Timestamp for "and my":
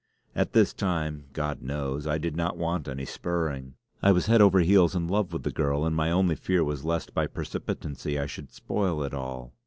5.85-6.09